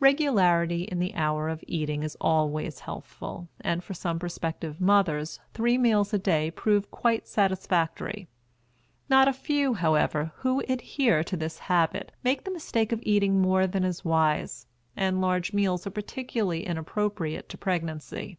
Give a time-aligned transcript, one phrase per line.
[0.00, 5.76] Regularity in the hour of eating is always healthful, and for some prospective mothers three
[5.76, 8.26] meals a day prove quite satisfactory.
[9.10, 13.66] Not a few, however, who adhere to this habit make the mistake of eating more
[13.66, 14.66] than is wise;
[14.96, 18.38] and large meals are particularly inappropriate to pregnancy.